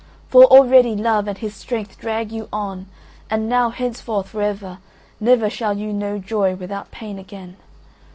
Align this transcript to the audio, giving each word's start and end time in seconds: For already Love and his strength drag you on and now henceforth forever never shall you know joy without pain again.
For 0.29 0.45
already 0.45 0.95
Love 0.95 1.27
and 1.27 1.37
his 1.37 1.55
strength 1.55 1.99
drag 1.99 2.31
you 2.31 2.49
on 2.51 2.87
and 3.29 3.47
now 3.47 3.69
henceforth 3.69 4.29
forever 4.29 4.79
never 5.19 5.47
shall 5.47 5.77
you 5.77 5.93
know 5.93 6.17
joy 6.17 6.55
without 6.55 6.89
pain 6.89 7.19
again. 7.19 7.55